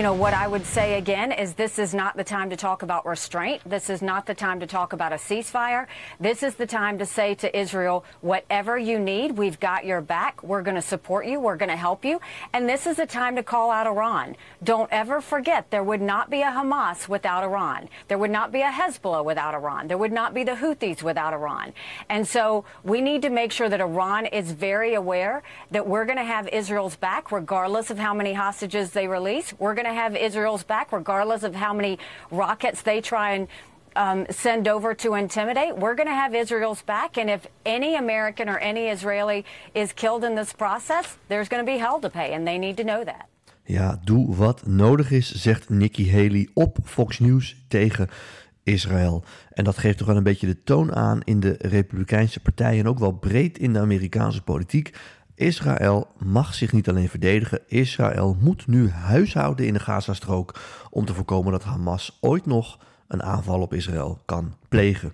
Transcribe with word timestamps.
you 0.00 0.04
know, 0.04 0.14
what 0.14 0.32
I 0.32 0.48
would 0.48 0.64
say 0.64 0.96
again 0.96 1.30
is 1.30 1.52
this 1.52 1.78
is 1.78 1.92
not 1.92 2.16
the 2.16 2.24
time 2.24 2.48
to 2.48 2.56
talk 2.56 2.80
about 2.80 3.04
restraint. 3.04 3.60
This 3.66 3.90
is 3.90 4.00
not 4.00 4.24
the 4.24 4.32
time 4.32 4.60
to 4.60 4.66
talk 4.66 4.94
about 4.94 5.12
a 5.12 5.16
ceasefire. 5.16 5.88
This 6.18 6.42
is 6.42 6.54
the 6.54 6.66
time 6.66 6.96
to 7.00 7.04
say 7.04 7.34
to 7.34 7.54
Israel, 7.54 8.06
whatever 8.22 8.78
you 8.78 8.98
need, 8.98 9.32
we've 9.32 9.60
got 9.60 9.84
your 9.84 10.00
back. 10.00 10.42
We're 10.42 10.62
going 10.62 10.76
to 10.76 10.80
support 10.80 11.26
you. 11.26 11.38
We're 11.38 11.58
going 11.58 11.68
to 11.68 11.76
help 11.76 12.02
you. 12.02 12.18
And 12.54 12.66
this 12.66 12.86
is 12.86 12.98
a 12.98 13.04
time 13.04 13.36
to 13.36 13.42
call 13.42 13.70
out 13.70 13.86
Iran. 13.86 14.36
Don't 14.64 14.88
ever 14.90 15.20
forget 15.20 15.70
there 15.70 15.84
would 15.84 16.00
not 16.00 16.30
be 16.30 16.40
a 16.40 16.46
Hamas 16.46 17.06
without 17.06 17.44
Iran. 17.44 17.90
There 18.08 18.16
would 18.16 18.30
not 18.30 18.52
be 18.52 18.62
a 18.62 18.70
Hezbollah 18.70 19.22
without 19.22 19.52
Iran. 19.52 19.88
There 19.88 19.98
would 19.98 20.12
not 20.12 20.32
be 20.32 20.44
the 20.44 20.52
Houthis 20.52 21.02
without 21.02 21.34
Iran. 21.34 21.74
And 22.08 22.26
so 22.26 22.64
we 22.84 23.02
need 23.02 23.20
to 23.20 23.28
make 23.28 23.52
sure 23.52 23.68
that 23.68 23.82
Iran 23.82 24.24
is 24.24 24.50
very 24.50 24.94
aware 24.94 25.42
that 25.72 25.86
we're 25.86 26.06
going 26.06 26.16
to 26.16 26.24
have 26.24 26.48
Israel's 26.48 26.96
back 26.96 27.30
regardless 27.30 27.90
of 27.90 27.98
how 27.98 28.14
many 28.14 28.32
hostages 28.32 28.92
they 28.92 29.06
release. 29.06 29.52
We're 29.58 29.74
going 29.74 29.84
to 29.84 29.89
have 29.92 30.16
Israel's 30.16 30.64
back 30.64 30.92
regardless 30.92 31.42
of 31.42 31.54
how 31.54 31.72
many 31.74 31.98
rockets 32.30 32.82
they 32.82 33.00
try 33.00 33.32
and 33.32 33.48
um, 33.96 34.26
send 34.30 34.68
over 34.68 34.94
to 34.94 35.14
intimidate. 35.14 35.76
We're 35.76 35.94
going 35.94 36.08
to 36.08 36.14
have 36.14 36.34
Israel's 36.34 36.82
back. 36.82 37.16
And 37.16 37.28
if 37.28 37.46
any 37.62 37.96
American 37.96 38.48
or 38.48 38.58
any 38.58 38.88
Israeli 38.88 39.44
is 39.72 39.92
killed 39.92 40.24
in 40.24 40.34
this 40.34 40.52
process, 40.52 41.16
there's 41.28 41.48
going 41.48 41.64
to 41.66 41.72
be 41.72 41.78
hell 41.78 42.00
to 42.00 42.10
pay. 42.10 42.32
And 42.34 42.46
they 42.46 42.58
need 42.58 42.76
to 42.76 42.84
know 42.84 43.04
that. 43.04 43.26
Ja, 43.64 44.00
doe 44.04 44.34
wat 44.34 44.66
nodig 44.66 45.10
is, 45.10 45.34
zegt 45.34 45.68
Nikki 45.68 46.12
Haley 46.12 46.48
op 46.54 46.78
Fox 46.84 47.18
News 47.18 47.56
tegen 47.68 48.08
Israël. 48.62 49.24
En 49.50 49.64
dat 49.64 49.78
geeft 49.78 49.98
toch 49.98 50.06
wel 50.06 50.16
een 50.16 50.22
beetje 50.22 50.46
de 50.46 50.62
toon 50.62 50.94
aan 50.94 51.20
in 51.24 51.40
de 51.40 51.54
Republikeinse 51.58 52.40
partij 52.40 52.78
en 52.78 52.88
ook 52.88 52.98
wel 52.98 53.12
breed 53.12 53.58
in 53.58 53.72
de 53.72 53.78
Amerikaanse 53.78 54.42
politiek. 54.42 54.92
Israël 55.40 56.08
mag 56.18 56.54
zich 56.54 56.72
niet 56.72 56.88
alleen 56.88 57.08
verdedigen, 57.08 57.60
Israël 57.66 58.36
moet 58.40 58.66
nu 58.66 58.90
huishouden 58.90 59.66
in 59.66 59.72
de 59.72 59.80
Gazastrook 59.80 60.60
om 60.90 61.04
te 61.04 61.14
voorkomen 61.14 61.52
dat 61.52 61.64
Hamas 61.64 62.18
ooit 62.20 62.46
nog 62.46 62.78
een 63.08 63.22
aanval 63.22 63.60
op 63.60 63.74
Israël 63.74 64.18
kan 64.24 64.54
plegen. 64.68 65.12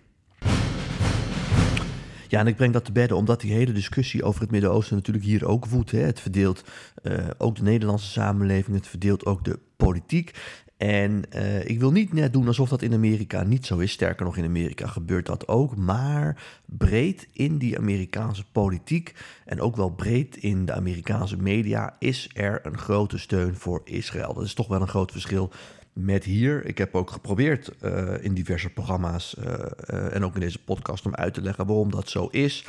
Ja, 2.29 2.41
en 2.41 2.47
ik 2.47 2.57
breng 2.57 2.73
dat 2.73 2.85
te 2.85 2.93
bedden 2.93 3.17
omdat 3.17 3.41
die 3.41 3.53
hele 3.53 3.73
discussie 3.73 4.23
over 4.23 4.41
het 4.41 4.51
Midden-Oosten 4.51 4.97
natuurlijk 4.97 5.25
hier 5.25 5.47
ook 5.47 5.67
woedt. 5.67 5.91
Hè. 5.91 5.99
Het 5.99 6.21
verdeelt 6.21 6.65
uh, 7.03 7.19
ook 7.39 7.57
de 7.57 7.63
Nederlandse 7.63 8.11
samenleving, 8.11 8.77
het 8.77 8.89
verdeelt 8.89 9.27
ook 9.27 9.45
de 9.45 9.59
politiek. 9.77 10.31
En 10.77 11.23
uh, 11.35 11.69
ik 11.69 11.81
wil 11.81 11.93
niet 11.93 12.13
net 12.13 12.33
doen 12.33 12.47
alsof 12.47 12.69
dat 12.69 12.83
in 12.83 12.95
Amerika 12.95 13.43
niet 13.43 13.67
zo 13.67 13.79
is. 13.79 13.93
Sterker 13.93 14.25
nog, 14.25 14.37
in 14.37 14.45
Amerika 14.45 14.87
gebeurt 14.87 15.27
dat 15.27 15.49
ook. 15.49 15.77
Maar 15.77 16.43
breed 16.65 17.29
in 17.33 17.59
die 17.59 17.79
Amerikaanse 17.79 18.45
politiek 18.53 19.15
en 19.45 19.61
ook 19.61 19.77
wel 19.77 19.91
breed 19.91 20.37
in 20.37 20.65
de 20.65 20.73
Amerikaanse 20.73 21.37
media 21.37 21.97
is 21.99 22.31
er 22.35 22.61
een 22.63 22.79
grote 22.79 23.19
steun 23.19 23.55
voor 23.55 23.81
Israël. 23.85 24.35
Dat 24.35 24.45
is 24.45 24.55
toch 24.55 24.69
wel 24.69 24.81
een 24.81 24.89
groot 24.89 25.13
verschil 25.13 25.53
met 25.93 26.25
hier. 26.25 26.65
Ik 26.65 26.79
heb 26.79 26.95
ook 26.95 27.11
geprobeerd 27.11 27.73
uh, 27.83 28.25
in 28.25 28.35
diverse 28.35 28.71
programma's 28.71 29.37
uh, 29.39 30.15
en 30.15 30.25
ook 30.25 30.35
in 30.35 30.41
deze 30.41 30.63
podcast 30.63 31.07
om 31.07 31.15
uit 31.15 31.35
te 31.35 31.43
leggen 31.43 31.67
waarom 31.67 31.91
dat 31.91 32.09
zo 32.09 32.27
is. 32.27 32.65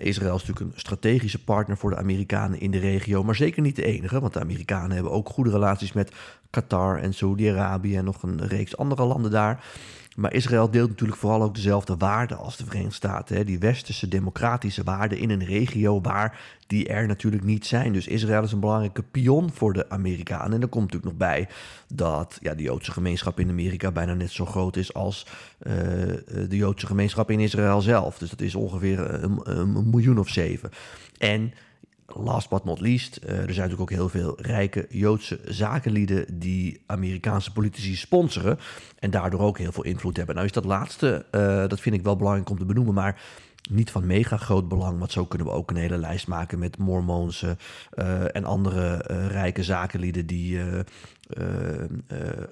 Israël 0.00 0.34
is 0.34 0.44
natuurlijk 0.44 0.74
een 0.74 0.80
strategische 0.80 1.44
partner 1.44 1.76
voor 1.76 1.90
de 1.90 1.96
Amerikanen 1.96 2.60
in 2.60 2.70
de 2.70 2.78
regio, 2.78 3.24
maar 3.24 3.34
zeker 3.34 3.62
niet 3.62 3.76
de 3.76 3.84
enige, 3.84 4.20
want 4.20 4.32
de 4.32 4.40
Amerikanen 4.40 4.90
hebben 4.90 5.12
ook 5.12 5.28
goede 5.28 5.50
relaties 5.50 5.92
met 5.92 6.12
Qatar 6.50 6.98
en 6.98 7.14
Saudi-Arabië 7.14 7.96
en 7.96 8.04
nog 8.04 8.22
een 8.22 8.46
reeks 8.46 8.76
andere 8.76 9.04
landen 9.04 9.30
daar. 9.30 9.64
Maar 10.14 10.32
Israël 10.32 10.70
deelt 10.70 10.88
natuurlijk 10.88 11.18
vooral 11.18 11.42
ook 11.42 11.54
dezelfde 11.54 11.96
waarden 11.96 12.38
als 12.38 12.56
de 12.56 12.64
Verenigde 12.64 12.94
Staten. 12.94 13.36
Hè? 13.36 13.44
Die 13.44 13.58
westerse 13.58 14.08
democratische 14.08 14.82
waarden 14.82 15.18
in 15.18 15.30
een 15.30 15.44
regio 15.44 16.00
waar 16.00 16.40
die 16.66 16.88
er 16.88 17.06
natuurlijk 17.06 17.44
niet 17.44 17.66
zijn. 17.66 17.92
Dus 17.92 18.06
Israël 18.06 18.42
is 18.42 18.52
een 18.52 18.60
belangrijke 18.60 19.02
pion 19.02 19.52
voor 19.52 19.72
de 19.72 19.90
Amerikanen. 19.90 20.52
En 20.52 20.62
er 20.62 20.68
komt 20.68 20.84
natuurlijk 20.84 21.18
nog 21.18 21.28
bij 21.28 21.48
dat 21.88 22.38
ja, 22.40 22.54
de 22.54 22.62
Joodse 22.62 22.92
gemeenschap 22.92 23.40
in 23.40 23.48
Amerika 23.48 23.90
bijna 23.90 24.14
net 24.14 24.30
zo 24.30 24.46
groot 24.46 24.76
is 24.76 24.94
als 24.94 25.26
uh, 25.62 25.72
de 26.48 26.56
Joodse 26.56 26.86
gemeenschap 26.86 27.30
in 27.30 27.40
Israël 27.40 27.80
zelf. 27.80 28.18
Dus 28.18 28.30
dat 28.30 28.40
is 28.40 28.54
ongeveer 28.54 29.24
een, 29.24 29.40
een 29.42 29.83
miljoen 29.84 30.18
of 30.18 30.28
zeven. 30.28 30.70
En 31.18 31.52
last 32.06 32.48
but 32.48 32.64
not 32.64 32.80
least, 32.80 33.18
uh, 33.22 33.30
er 33.30 33.36
zijn 33.36 33.46
natuurlijk 33.46 33.80
ook 33.80 33.90
heel 33.90 34.08
veel 34.08 34.34
rijke 34.40 34.86
Joodse 34.88 35.40
zakenlieden 35.44 36.38
die 36.38 36.80
Amerikaanse 36.86 37.52
politici 37.52 37.96
sponsoren 37.96 38.58
en 38.98 39.10
daardoor 39.10 39.40
ook 39.40 39.58
heel 39.58 39.72
veel 39.72 39.84
invloed 39.84 40.16
hebben. 40.16 40.34
Nou 40.34 40.46
is 40.46 40.52
dat 40.52 40.64
laatste, 40.64 41.26
uh, 41.32 41.68
dat 41.68 41.80
vind 41.80 41.94
ik 41.94 42.02
wel 42.02 42.16
belangrijk 42.16 42.50
om 42.50 42.58
te 42.58 42.64
benoemen, 42.64 42.94
maar 42.94 43.20
niet 43.70 43.90
van 43.90 44.06
mega 44.06 44.36
groot 44.36 44.68
belang, 44.68 44.98
want 44.98 45.12
zo 45.12 45.24
kunnen 45.24 45.46
we 45.46 45.52
ook 45.52 45.70
een 45.70 45.76
hele 45.76 45.98
lijst 45.98 46.26
maken 46.26 46.58
met 46.58 46.78
Mormoonse 46.78 47.56
uh, 47.94 48.36
en 48.36 48.44
andere 48.44 49.04
uh, 49.10 49.26
rijke 49.26 49.62
zakenlieden 49.62 50.26
die 50.26 50.56
uh, 50.56 50.78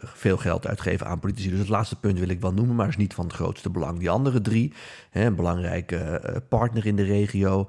veel 0.00 0.37
geld 0.37 0.67
uitgeven 0.67 1.06
aan 1.06 1.21
politici. 1.21 1.50
Dus 1.50 1.59
het 1.59 1.69
laatste 1.69 2.00
punt 2.00 2.19
wil 2.19 2.28
ik 2.28 2.41
wel 2.41 2.53
noemen, 2.53 2.77
maar 2.77 2.89
is 2.89 2.97
niet 2.97 3.15
van 3.15 3.25
het 3.25 3.34
grootste 3.34 3.71
belang. 3.71 3.99
Die 3.99 4.11
andere 4.11 4.41
drie, 4.41 4.73
hè, 5.11 5.25
een 5.25 5.37
belangrijke 5.37 6.21
partner 6.49 6.87
in 6.87 6.97
de 6.97 7.05
regio, 7.05 7.69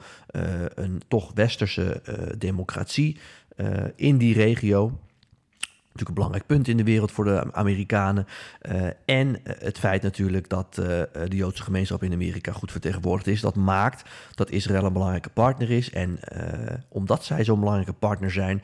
een 0.75 1.01
toch 1.07 1.31
westerse 1.33 2.01
democratie 2.37 3.17
in 3.95 4.17
die 4.17 4.33
regio 4.33 4.99
natuurlijk 5.93 6.09
een 6.09 6.13
belangrijk 6.13 6.45
punt 6.45 6.67
in 6.67 6.77
de 6.77 6.83
wereld 6.83 7.11
voor 7.11 7.25
de 7.25 7.53
Amerikanen. 7.53 8.27
Uh, 8.61 8.87
en 9.05 9.39
het 9.43 9.79
feit 9.79 10.01
natuurlijk 10.01 10.49
dat 10.49 10.77
uh, 10.79 10.85
de 11.27 11.35
Joodse 11.35 11.63
gemeenschap 11.63 12.03
in 12.03 12.13
Amerika 12.13 12.51
goed 12.51 12.71
vertegenwoordigd 12.71 13.27
is. 13.27 13.41
Dat 13.41 13.55
maakt 13.55 14.09
dat 14.35 14.49
Israël 14.49 14.85
een 14.85 14.93
belangrijke 14.93 15.29
partner 15.29 15.71
is. 15.71 15.89
En 15.89 16.19
omdat 16.89 17.25
zij 17.25 17.43
zo'n 17.43 17.59
belangrijke 17.59 17.93
partner 17.93 18.31
zijn, 18.31 18.63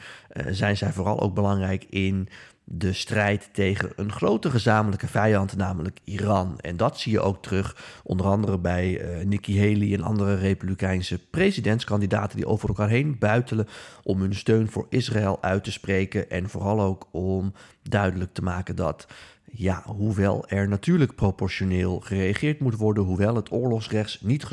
zijn 0.49 0.77
zij 0.77 0.91
vooral 0.91 1.19
ook 1.19 1.33
belangrijk 1.33 1.85
in 1.89 2.29
de 2.71 2.93
strijd 2.93 3.49
tegen 3.53 3.91
een 3.95 4.11
grote 4.11 4.49
gezamenlijke 4.49 5.07
vijand, 5.07 5.55
namelijk 5.55 5.99
Iran. 6.03 6.59
En 6.59 6.77
dat 6.77 6.99
zie 6.99 7.11
je 7.11 7.21
ook 7.21 7.41
terug, 7.41 8.01
onder 8.03 8.25
andere 8.25 8.57
bij 8.57 9.01
uh, 9.01 9.25
Nikki 9.25 9.59
Haley 9.59 9.93
en 9.93 10.03
andere 10.03 10.35
republikeinse 10.35 11.19
presidentskandidaten 11.29 12.37
die 12.37 12.47
over 12.47 12.67
elkaar 12.67 12.89
heen 12.89 13.15
buitelen 13.19 13.67
om 14.03 14.21
hun 14.21 14.35
steun 14.35 14.69
voor 14.69 14.85
Israël 14.89 15.37
uit 15.41 15.63
te 15.63 15.71
spreken 15.71 16.29
en 16.29 16.49
vooral 16.49 16.81
ook 16.81 17.07
om 17.11 17.53
duidelijk 17.83 18.33
te 18.33 18.41
maken 18.41 18.75
dat 18.75 19.07
ja, 19.51 19.83
hoewel 19.85 20.47
er 20.47 20.67
natuurlijk 20.67 21.15
proportioneel 21.15 21.99
gereageerd 21.99 22.59
moet 22.59 22.75
worden, 22.75 23.03
hoewel 23.03 23.35
het 23.35 23.51
oorlogsrecht, 23.51 24.21
niet 24.23 24.45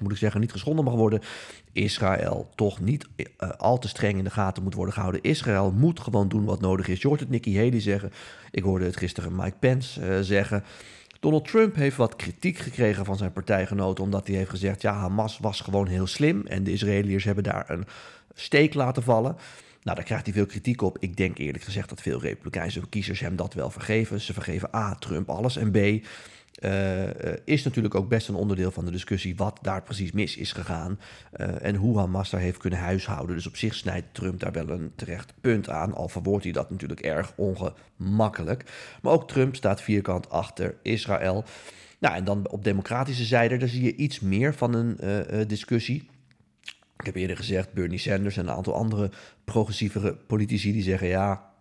moet 0.00 0.12
ik 0.12 0.18
zeggen, 0.18 0.40
niet 0.40 0.52
geschonden 0.52 0.84
mag 0.84 0.94
worden, 0.94 1.20
Israël 1.72 2.48
toch 2.54 2.80
niet 2.80 3.08
uh, 3.16 3.50
al 3.50 3.78
te 3.78 3.88
streng 3.88 4.18
in 4.18 4.24
de 4.24 4.30
gaten 4.30 4.62
moet 4.62 4.74
worden 4.74 4.94
gehouden. 4.94 5.22
Israël 5.22 5.72
moet 5.72 6.00
gewoon 6.00 6.28
doen 6.28 6.44
wat 6.44 6.60
nodig 6.60 6.88
is. 6.88 7.00
Je 7.02 7.08
hoort 7.08 7.20
het 7.20 7.30
Nikki 7.30 7.56
Haley 7.56 7.80
zeggen. 7.80 8.12
Ik 8.50 8.62
hoorde 8.62 8.84
het 8.84 8.96
gisteren 8.96 9.36
Mike 9.36 9.56
Pence 9.58 10.00
uh, 10.00 10.20
zeggen. 10.20 10.64
Donald 11.20 11.48
Trump 11.48 11.74
heeft 11.74 11.96
wat 11.96 12.16
kritiek 12.16 12.58
gekregen 12.58 13.04
van 13.04 13.16
zijn 13.16 13.32
partijgenoten, 13.32 14.04
omdat 14.04 14.26
hij 14.26 14.36
heeft 14.36 14.50
gezegd: 14.50 14.82
ja, 14.82 14.92
Hamas 14.92 15.38
was 15.38 15.60
gewoon 15.60 15.86
heel 15.86 16.06
slim 16.06 16.46
en 16.46 16.64
de 16.64 16.72
Israëliërs 16.72 17.24
hebben 17.24 17.44
daar 17.44 17.70
een 17.70 17.84
steek 18.34 18.74
laten 18.74 19.02
vallen. 19.02 19.36
Nou, 19.82 19.96
daar 19.96 20.04
krijgt 20.04 20.24
hij 20.24 20.34
veel 20.34 20.46
kritiek 20.46 20.82
op. 20.82 20.96
Ik 21.00 21.16
denk 21.16 21.38
eerlijk 21.38 21.64
gezegd 21.64 21.88
dat 21.88 22.00
veel 22.00 22.20
Republikeinse 22.20 22.88
kiezers 22.88 23.20
hem 23.20 23.36
dat 23.36 23.54
wel 23.54 23.70
vergeven. 23.70 24.20
Ze 24.20 24.32
vergeven 24.32 24.74
A, 24.74 24.94
Trump 24.94 25.30
alles 25.30 25.56
en 25.56 25.70
B, 25.70 26.06
uh, 26.64 27.36
is 27.44 27.64
natuurlijk 27.64 27.94
ook 27.94 28.08
best 28.08 28.28
een 28.28 28.34
onderdeel 28.34 28.70
van 28.70 28.84
de 28.84 28.90
discussie 28.90 29.36
wat 29.36 29.58
daar 29.62 29.82
precies 29.82 30.12
mis 30.12 30.36
is 30.36 30.52
gegaan 30.52 30.98
uh, 31.36 31.64
en 31.64 31.74
hoe 31.74 31.98
Hamas 31.98 32.30
daar 32.30 32.40
heeft 32.40 32.58
kunnen 32.58 32.78
huishouden. 32.78 33.36
Dus 33.36 33.46
op 33.46 33.56
zich 33.56 33.74
snijdt 33.74 34.14
Trump 34.14 34.40
daar 34.40 34.52
wel 34.52 34.68
een 34.68 34.92
terecht 34.96 35.34
punt 35.40 35.68
aan, 35.68 35.94
al 35.94 36.08
verwoordt 36.08 36.44
hij 36.44 36.52
dat 36.52 36.70
natuurlijk 36.70 37.00
erg 37.00 37.32
ongemakkelijk. 37.36 38.64
Maar 39.02 39.12
ook 39.12 39.28
Trump 39.28 39.56
staat 39.56 39.82
vierkant 39.82 40.30
achter 40.30 40.74
Israël. 40.82 41.44
Nou, 41.98 42.14
en 42.14 42.24
dan 42.24 42.48
op 42.48 42.64
democratische 42.64 43.24
zijde, 43.24 43.56
daar 43.56 43.68
zie 43.68 43.84
je 43.84 43.96
iets 43.96 44.20
meer 44.20 44.54
van 44.54 44.74
een 44.74 44.98
discussie. 45.46 46.10
Ik 46.98 47.08
heb 47.08 47.16
eerder 47.16 47.36
gezegd, 47.36 47.72
Bernie 47.72 47.98
Sanders 47.98 48.36
en 48.36 48.46
een 48.46 48.54
aantal 48.54 48.74
andere 48.74 49.10
progressievere 49.44 50.14
politici 50.14 50.72
die 50.72 50.82
zeggen 50.82 51.08
ja, 51.08 51.52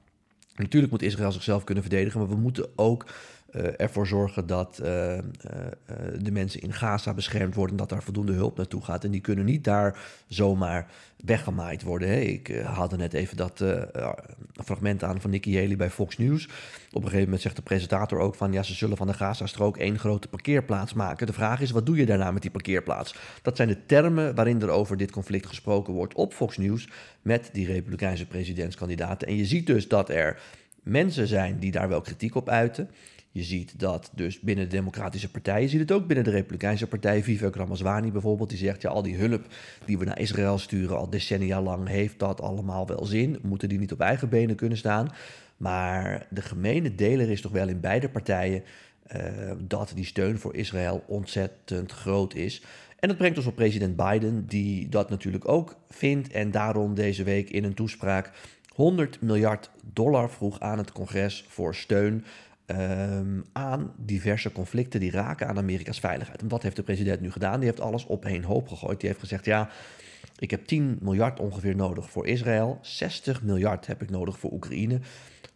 natuurlijk 0.56 0.92
moet 0.92 1.02
Israël 1.02 1.32
zichzelf 1.32 1.64
kunnen 1.64 1.84
verdedigen, 1.84 2.20
maar 2.20 2.30
we 2.30 2.36
moeten 2.36 2.70
ook 2.76 3.06
ervoor 3.52 4.08
zorgen 4.08 4.48
dat 4.48 4.80
uh, 4.84 5.14
uh, 5.14 5.22
de 6.22 6.32
mensen 6.32 6.62
in 6.62 6.74
Gaza 6.74 7.14
beschermd 7.14 7.56
worden, 7.56 7.76
dat 7.76 7.90
daar 7.90 8.04
voldoende 8.04 8.34
hulp 8.34 8.58
naartoe 8.58 8.82
gaat. 8.82 9.04
En 9.04 9.12
die 9.12 9.22
kunnen 9.22 9.46
niet 9.46 9.64
daar 9.64 10.00
zomaar 10.28 10.88
weggemaaid 11.26 11.84
worden. 11.84 12.08
Hè. 12.08 12.20
Ik 12.20 12.62
haalde 12.64 12.98
net 12.98 13.14
even 13.14 13.38
dat 13.38 13.64
fragment 14.64 15.04
aan 15.04 15.22
van 15.22 15.30
Nikki 15.30 15.60
Haley 15.60 15.76
bij 15.76 15.90
Fox 15.90 16.18
News. 16.18 16.46
Op 16.46 16.96
een 16.96 17.02
gegeven 17.02 17.24
moment 17.24 17.42
zegt 17.42 17.56
de 17.56 17.62
presentator 17.62 18.20
ook 18.20 18.36
van 18.36 18.52
ja, 18.52 18.64
ze 18.64 18.74
zullen 18.74 18.98
van 18.98 19.08
de 19.08 19.14
Gaza-strook 19.14 19.78
één 19.78 20.00
grote 20.00 20.28
parkeerplaats 20.28 20.94
maken. 20.94 21.28
De 21.28 21.34
vraag 21.34 21.62
is, 21.62 21.72
wat 21.72 21.86
doe 21.86 21.98
je 21.98 22.06
daarna 22.06 22.32
met 22.32 22.42
die 22.42 22.52
parkeerplaats? 22.52 23.16
Dat 23.42 23.56
zijn 23.56 23.68
de 23.68 23.86
termen 23.86 24.36
waarin 24.36 24.62
er 24.62 24.70
over 24.70 24.98
dit 24.98 25.12
conflict 25.12 25.46
gesproken 25.46 25.94
wordt 25.94 26.14
op 26.14 26.34
Fox 26.34 26.58
News 26.58 26.90
met 27.22 27.50
die 27.54 27.66
Republikeinse 27.66 28.26
presidentskandidaten. 28.26 29.28
En 29.28 29.36
je 29.36 29.46
ziet 29.46 29.66
dus 29.66 29.88
dat 29.88 30.10
er 30.10 30.40
mensen 30.84 31.28
zijn 31.28 31.60
die 31.60 31.72
daar 31.72 31.90
wel 31.90 32.02
kritiek 32.02 32.36
op 32.36 32.50
uiten. 32.50 32.90
Je 33.34 33.44
ziet 33.44 33.80
dat 33.80 34.12
dus 34.16 34.40
binnen 34.40 34.70
de 34.70 34.76
Democratische 34.76 35.32
Partij, 35.32 35.62
je 35.62 35.68
ziet 35.68 35.80
het 35.80 35.92
ook 35.92 36.08
binnen 36.08 36.26
de 36.26 36.32
Republikeinse 36.32 36.88
Partij, 36.88 37.24
Vivek 37.24 37.56
Ramaswamy 37.56 38.12
bijvoorbeeld, 38.12 38.50
die 38.50 38.58
zegt 38.58 38.82
ja, 38.82 38.90
al 38.90 39.02
die 39.02 39.16
hulp 39.16 39.46
die 39.86 39.98
we 39.98 40.06
naar 40.06 40.20
Israël 40.20 40.58
sturen 40.58 40.98
al 40.98 41.10
decennia 41.10 41.62
lang, 41.62 41.88
heeft 41.88 42.20
dat 42.20 42.42
allemaal 42.42 42.88
wel 42.88 43.06
zin? 43.06 43.40
Moeten 43.42 43.70
die 43.70 43.80
niet 43.80 43.92
op 43.92 44.00
eigen 44.00 44.30
benen 44.30 44.56
kunnen 44.56 44.78
staan? 44.78 45.10
Maar 45.58 46.28
de 46.30 46.42
gemene 46.42 46.96
deler 46.96 47.30
is 47.30 47.42
toch 47.42 47.52
wel 47.52 47.68
in 47.68 47.80
beide 47.80 48.10
partijen 48.10 48.64
uh, 49.16 49.52
dat 49.68 49.92
die 49.96 50.06
steun 50.06 50.40
voor 50.40 50.56
Israël 50.56 51.04
ontzettend 51.08 51.92
groot 51.92 52.34
is. 52.34 52.64
En 53.00 53.08
dat 53.08 53.18
brengt 53.18 53.38
ons 53.38 53.46
op 53.46 53.56
president 53.56 53.96
Biden, 53.96 54.46
die 54.48 54.90
dat 54.90 55.10
natuurlijk 55.10 55.48
ook 55.48 55.76
vindt 55.90 56.32
en 56.32 56.52
daarom 56.52 56.96
deze 56.96 57.24
week 57.24 57.50
in 57.50 57.64
een 57.64 57.74
toespraak 57.74 58.32
100 58.76 59.22
miljard 59.22 59.70
dollar 59.94 60.30
vroeg 60.30 60.60
aan 60.60 60.78
het 60.78 60.92
congres 60.92 61.46
voor 61.48 61.76
steun 61.76 62.26
um, 62.66 63.44
aan 63.52 63.94
diverse 63.98 64.52
conflicten 64.52 65.00
die 65.00 65.12
raken 65.12 65.48
aan 65.48 65.58
Amerika's 65.58 66.00
veiligheid. 66.00 66.42
En 66.42 66.48
wat 66.48 66.64
heeft 66.64 66.76
de 66.76 66.84
president 66.84 67.22
nu 67.22 67.32
gedaan? 67.32 67.60
Die 67.60 67.70
heeft 67.70 67.82
alles 67.82 68.06
op 68.06 68.26
één 68.26 68.44
hoop 68.44 68.68
gegooid. 68.68 69.00
Die 69.00 69.10
heeft 69.10 69.22
gezegd: 69.22 69.46
ja, 69.46 69.70
ik 70.40 70.52
heb 70.52 70.66
10 70.66 70.98
miljard 71.02 71.40
ongeveer 71.40 71.76
nodig 71.76 72.10
voor 72.10 72.28
Israël, 72.28 72.80
60 72.82 73.44
miljard 73.44 73.88
heb 73.88 74.02
ik 74.02 74.10
nodig 74.10 74.40
voor 74.40 74.52
Oekraïne. 74.52 75.00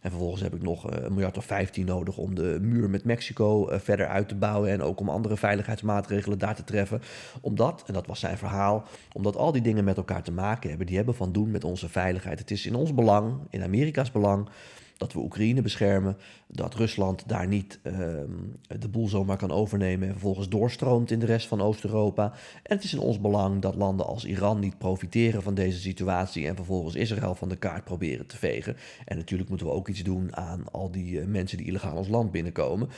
En 0.06 0.12
vervolgens 0.12 0.42
heb 0.42 0.54
ik 0.54 0.62
nog 0.62 0.90
eh, 0.90 1.04
een 1.04 1.12
miljard 1.12 1.36
of 1.36 1.44
15 1.44 1.86
nodig 1.86 2.16
om 2.16 2.34
de 2.34 2.58
muur 2.60 2.90
met 2.90 3.04
Mexico 3.04 3.68
eh, 3.68 3.78
verder 3.78 4.08
uit 4.08 4.28
te 4.28 4.34
bouwen. 4.34 4.70
En 4.70 4.82
ook 4.82 5.00
om 5.00 5.08
andere 5.08 5.36
veiligheidsmaatregelen 5.36 6.38
daar 6.38 6.54
te 6.54 6.64
treffen. 6.64 7.02
Omdat, 7.40 7.84
en 7.86 7.94
dat 7.94 8.06
was 8.06 8.20
zijn 8.20 8.38
verhaal, 8.38 8.84
omdat 9.12 9.36
al 9.36 9.52
die 9.52 9.62
dingen 9.62 9.84
met 9.84 9.96
elkaar 9.96 10.22
te 10.22 10.32
maken 10.32 10.68
hebben. 10.68 10.86
Die 10.86 10.96
hebben 10.96 11.14
van 11.14 11.32
doen 11.32 11.50
met 11.50 11.64
onze 11.64 11.88
veiligheid. 11.88 12.38
Het 12.38 12.50
is 12.50 12.66
in 12.66 12.74
ons 12.74 12.94
belang, 12.94 13.38
in 13.50 13.62
Amerika's 13.62 14.12
belang 14.12 14.48
dat 14.96 15.12
we 15.12 15.18
Oekraïne 15.18 15.62
beschermen, 15.62 16.16
dat 16.46 16.74
Rusland 16.74 17.28
daar 17.28 17.46
niet 17.46 17.78
ehm, 17.82 18.30
de 18.78 18.88
boel 18.88 19.08
zomaar 19.08 19.36
kan 19.36 19.50
overnemen 19.50 20.06
en 20.06 20.12
vervolgens 20.12 20.48
doorstroomt 20.48 21.10
in 21.10 21.18
de 21.18 21.26
rest 21.26 21.46
van 21.46 21.60
Oost-Europa. 21.60 22.32
En 22.62 22.76
het 22.76 22.84
is 22.84 22.92
in 22.92 22.98
ons 22.98 23.20
belang 23.20 23.62
dat 23.62 23.74
landen 23.74 24.06
als 24.06 24.24
Iran 24.24 24.58
niet 24.58 24.78
profiteren 24.78 25.42
van 25.42 25.54
deze 25.54 25.80
situatie 25.80 26.46
en 26.46 26.56
vervolgens 26.56 26.94
Israël 26.94 27.34
van 27.34 27.48
de 27.48 27.56
kaart 27.56 27.84
proberen 27.84 28.26
te 28.26 28.36
vegen. 28.36 28.76
En 29.04 29.16
natuurlijk 29.16 29.48
moeten 29.48 29.66
we 29.66 29.72
ook 29.72 29.88
iets 29.88 30.02
doen 30.02 30.36
aan 30.36 30.64
al 30.72 30.90
die 30.90 31.20
eh, 31.20 31.26
mensen 31.26 31.58
die 31.58 31.66
illegaal 31.66 31.96
ons 31.96 32.08
land 32.08 32.30
binnenkomen. 32.30 32.88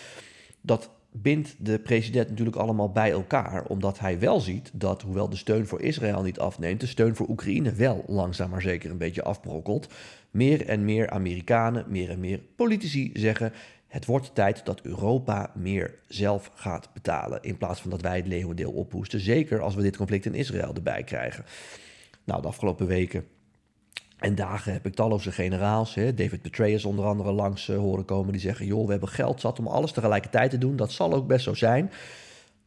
Dat 0.60 0.90
bindt 1.22 1.54
de 1.58 1.78
president 1.78 2.28
natuurlijk 2.28 2.56
allemaal 2.56 2.92
bij 2.92 3.10
elkaar, 3.10 3.64
omdat 3.64 3.98
hij 3.98 4.18
wel 4.18 4.40
ziet 4.40 4.70
dat, 4.72 5.02
hoewel 5.02 5.28
de 5.28 5.36
steun 5.36 5.66
voor 5.66 5.80
Israël 5.80 6.22
niet 6.22 6.38
afneemt, 6.38 6.80
de 6.80 6.86
steun 6.86 7.16
voor 7.16 7.28
Oekraïne 7.28 7.72
wel 7.72 8.04
langzaam 8.06 8.50
maar 8.50 8.62
zeker 8.62 8.90
een 8.90 8.98
beetje 8.98 9.22
afbrokkelt. 9.22 9.88
Meer 10.30 10.66
en 10.66 10.84
meer 10.84 11.10
Amerikanen, 11.10 11.84
meer 11.88 12.10
en 12.10 12.20
meer 12.20 12.40
politici 12.56 13.10
zeggen: 13.14 13.52
het 13.86 14.04
wordt 14.04 14.34
tijd 14.34 14.64
dat 14.64 14.80
Europa 14.80 15.52
meer 15.54 15.94
zelf 16.08 16.50
gaat 16.54 16.90
betalen, 16.92 17.42
in 17.42 17.56
plaats 17.56 17.80
van 17.80 17.90
dat 17.90 18.02
wij 18.02 18.16
het 18.16 18.26
leeuwendeel 18.26 18.72
ophoesten. 18.72 19.20
Zeker 19.20 19.60
als 19.60 19.74
we 19.74 19.82
dit 19.82 19.96
conflict 19.96 20.26
in 20.26 20.34
Israël 20.34 20.74
erbij 20.74 21.02
krijgen. 21.02 21.44
Nou, 22.24 22.42
de 22.42 22.48
afgelopen 22.48 22.86
weken 22.86 23.24
en 24.18 24.34
dagen 24.34 24.72
heb 24.72 24.86
ik 24.86 24.94
talloze 24.94 25.32
generaals, 25.32 25.94
hè, 25.94 26.14
David 26.14 26.42
Petraeus 26.42 26.84
onder 26.84 27.04
andere, 27.04 27.32
langs 27.32 27.68
uh, 27.68 27.76
horen 27.76 28.04
komen. 28.04 28.32
Die 28.32 28.40
zeggen: 28.40 28.66
joh, 28.66 28.84
we 28.84 28.90
hebben 28.90 29.08
geld 29.08 29.40
zat 29.40 29.58
om 29.58 29.66
alles 29.66 29.92
tegelijkertijd 29.92 30.50
te 30.50 30.58
doen. 30.58 30.76
Dat 30.76 30.92
zal 30.92 31.12
ook 31.12 31.26
best 31.26 31.44
zo 31.44 31.54
zijn. 31.54 31.90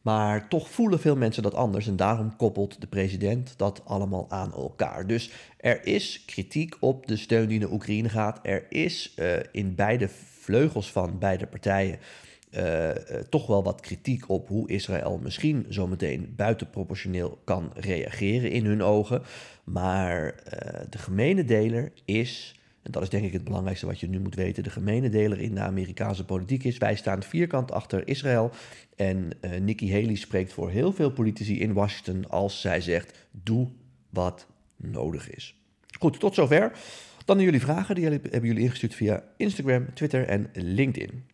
Maar 0.02 0.48
toch 0.48 0.70
voelen 0.70 1.00
veel 1.00 1.16
mensen 1.16 1.42
dat 1.42 1.54
anders. 1.54 1.86
En 1.86 1.96
daarom 1.96 2.36
koppelt 2.36 2.80
de 2.80 2.86
president 2.86 3.54
dat 3.56 3.82
allemaal 3.84 4.26
aan 4.28 4.52
elkaar. 4.52 5.06
Dus 5.06 5.30
er 5.56 5.86
is 5.86 6.24
kritiek 6.24 6.76
op 6.80 7.06
de 7.06 7.16
steun 7.16 7.48
die 7.48 7.58
naar 7.58 7.70
Oekraïne 7.70 8.08
gaat. 8.08 8.38
Er 8.42 8.66
is 8.68 9.14
uh, 9.16 9.32
in 9.52 9.74
beide 9.74 10.08
vleugels 10.40 10.92
van 10.92 11.18
beide 11.18 11.46
partijen 11.46 11.98
uh, 12.56 12.90
toch 13.28 13.46
wel 13.46 13.62
wat 13.62 13.80
kritiek 13.80 14.28
op 14.28 14.48
hoe 14.48 14.68
Israël 14.68 15.18
misschien 15.22 15.66
zometeen 15.68 16.32
buitenproportioneel 16.36 17.40
kan 17.44 17.70
reageren 17.74 18.50
in 18.50 18.66
hun 18.66 18.82
ogen. 18.82 19.22
Maar 19.64 20.24
uh, 20.24 20.80
de 20.90 20.98
gemene 20.98 21.44
deler 21.44 21.92
is, 22.04 22.60
en 22.82 22.92
dat 22.92 23.02
is 23.02 23.08
denk 23.08 23.24
ik 23.24 23.32
het 23.32 23.44
belangrijkste 23.44 23.86
wat 23.86 24.00
je 24.00 24.08
nu 24.08 24.20
moet 24.20 24.34
weten, 24.34 24.62
de 24.62 24.70
gemene 24.70 25.08
deler 25.08 25.40
in 25.40 25.54
de 25.54 25.60
Amerikaanse 25.60 26.24
politiek 26.24 26.64
is, 26.64 26.78
wij 26.78 26.96
staan 26.96 27.22
vierkant 27.22 27.72
achter 27.72 28.08
Israël. 28.08 28.50
En 28.96 29.30
Nikki 29.60 29.92
Haley 29.92 30.14
spreekt 30.14 30.52
voor 30.52 30.70
heel 30.70 30.92
veel 30.92 31.10
politici 31.10 31.60
in 31.60 31.72
Washington 31.72 32.30
als 32.30 32.60
zij 32.60 32.80
zegt, 32.80 33.28
doe 33.30 33.68
wat 34.10 34.46
nodig 34.76 35.30
is. 35.30 35.56
Goed, 35.98 36.20
tot 36.20 36.34
zover. 36.34 36.72
Dan 37.24 37.40
jullie 37.40 37.60
vragen, 37.60 37.94
die 37.94 38.04
hebben 38.04 38.44
jullie 38.44 38.62
ingestuurd 38.62 38.94
via 38.94 39.24
Instagram, 39.36 39.94
Twitter 39.94 40.26
en 40.26 40.50
LinkedIn. 40.52 41.24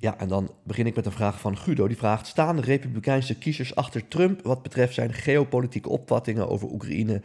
Ja, 0.00 0.18
en 0.18 0.28
dan 0.28 0.50
begin 0.62 0.86
ik 0.86 0.94
met 0.94 1.06
een 1.06 1.12
vraag 1.12 1.40
van 1.40 1.56
Guido. 1.56 1.86
Die 1.86 1.96
vraagt: 1.96 2.26
Staan 2.26 2.56
de 2.56 2.62
Republikeinse 2.62 3.38
kiezers 3.38 3.74
achter 3.74 4.08
Trump 4.08 4.42
wat 4.42 4.62
betreft 4.62 4.94
zijn 4.94 5.12
geopolitieke 5.12 5.88
opvattingen 5.88 6.48
over 6.48 6.70
Oekraïne 6.70 7.22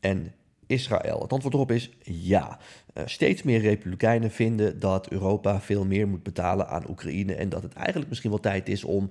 en 0.00 0.32
Israël? 0.66 1.20
Het 1.20 1.32
antwoord 1.32 1.54
erop 1.54 1.70
is 1.70 1.90
ja. 2.02 2.58
Uh, 2.94 3.02
steeds 3.06 3.42
meer 3.42 3.60
Republikeinen 3.60 4.30
vinden 4.30 4.78
dat 4.78 5.08
Europa 5.08 5.60
veel 5.60 5.84
meer 5.84 6.08
moet 6.08 6.22
betalen 6.22 6.68
aan 6.68 6.88
Oekraïne 6.90 7.34
en 7.34 7.48
dat 7.48 7.62
het 7.62 7.72
eigenlijk 7.72 8.08
misschien 8.08 8.30
wel 8.30 8.40
tijd 8.40 8.68
is 8.68 8.84
om. 8.84 9.10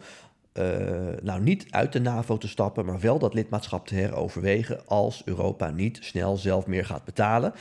Uh, 0.53 0.65
nou, 1.21 1.41
niet 1.41 1.65
uit 1.69 1.91
de 1.94 2.00
NAVO 2.00 2.38
te 2.38 2.47
stappen, 2.47 2.85
maar 2.85 3.00
wel 3.00 3.19
dat 3.19 3.33
lidmaatschap 3.33 3.88
te 3.88 3.95
heroverwegen 3.95 4.88
als 4.88 5.21
Europa 5.25 5.69
niet 5.69 6.00
snel 6.01 6.38
zelf 6.38 6.67
meer 6.67 6.85
gaat 6.85 7.05
betalen. 7.05 7.53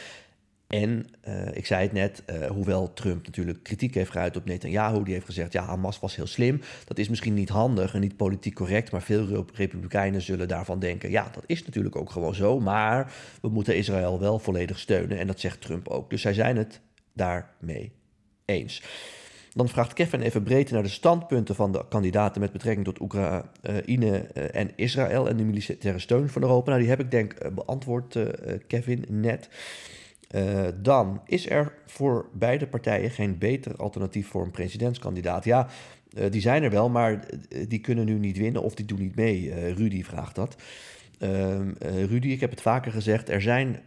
En 0.73 1.07
uh, 1.29 1.47
ik 1.53 1.67
zei 1.67 1.83
het 1.83 1.93
net, 1.93 2.23
uh, 2.31 2.47
hoewel 2.47 2.93
Trump 2.93 3.25
natuurlijk 3.25 3.63
kritiek 3.63 3.95
heeft 3.95 4.11
geuit 4.11 4.37
op 4.37 4.45
Netanyahu, 4.45 5.03
die 5.05 5.13
heeft 5.13 5.27
gezegd, 5.27 5.53
ja, 5.53 5.65
Hamas 5.65 6.01
was 6.01 6.17
heel 6.17 6.27
slim. 6.27 6.61
Dat 6.85 6.99
is 6.99 7.09
misschien 7.09 7.35
niet 7.35 7.49
handig 7.49 7.95
en 7.95 8.01
niet 8.01 8.17
politiek 8.17 8.55
correct, 8.55 8.93
maar 8.93 9.03
veel 9.03 9.47
republikeinen 9.55 10.23
zullen 10.23 10.49
daarvan 10.49 10.79
denken, 10.79 11.11
ja, 11.11 11.31
dat 11.33 11.43
is 11.47 11.65
natuurlijk 11.65 11.97
ook 11.97 12.11
gewoon 12.11 12.35
zo, 12.35 12.61
maar 12.61 13.15
we 13.41 13.49
moeten 13.49 13.77
Israël 13.77 14.21
wel 14.21 14.39
volledig 14.39 14.79
steunen 14.79 15.19
en 15.19 15.27
dat 15.27 15.41
zegt 15.41 15.61
Trump 15.61 15.89
ook. 15.89 16.11
Dus 16.11 16.21
zij 16.21 16.35
zijn 16.35 16.57
het 16.57 16.81
daarmee 17.13 17.93
eens. 18.45 18.83
Dan 19.55 19.69
vraagt 19.69 19.93
Kevin 19.93 20.21
even 20.21 20.43
breed 20.43 20.71
naar 20.71 20.83
de 20.83 20.89
standpunten 20.89 21.55
van 21.55 21.73
de 21.73 21.85
kandidaten 21.89 22.41
met 22.41 22.53
betrekking 22.53 22.85
tot 22.85 23.01
Oekraïne 23.01 24.19
eh, 24.19 24.61
en 24.61 24.71
Israël 24.77 25.29
en 25.29 25.37
de 25.37 25.45
militaire 25.45 25.99
steun 25.99 26.29
van 26.29 26.43
Europa. 26.43 26.69
Nou, 26.69 26.81
die 26.81 26.91
heb 26.91 27.01
ik 27.01 27.11
denk 27.11 27.55
beantwoord, 27.55 28.19
Kevin, 28.67 29.05
net. 29.09 29.49
Uh, 30.34 30.69
dan 30.82 31.20
is 31.26 31.50
er 31.50 31.73
voor 31.87 32.29
beide 32.32 32.67
partijen 32.67 33.11
geen 33.11 33.38
beter 33.38 33.76
alternatief 33.76 34.29
voor 34.29 34.44
een 34.44 34.51
presidentskandidaat. 34.51 35.44
Ja, 35.44 35.69
uh, 36.19 36.24
die 36.31 36.41
zijn 36.41 36.62
er 36.62 36.70
wel, 36.70 36.91
maar 36.91 37.12
eh, 37.12 37.65
die 37.69 37.81
kunnen 37.81 38.05
nu 38.05 38.19
niet 38.19 38.36
winnen 38.36 38.62
of 38.62 38.74
die 38.74 38.86
doen 38.86 38.98
niet 38.98 39.17
mee. 39.17 39.43
Uh, 39.43 39.72
Rudy 39.72 40.03
vraagt 40.03 40.34
dat. 40.34 40.56
Ehm, 41.19 41.70
Rudy, 41.79 42.29
ik 42.29 42.41
heb 42.41 42.51
het 42.51 42.60
vaker 42.60 42.93
gezegd, 42.93 43.29
er 43.29 43.43
zijn 43.43 43.81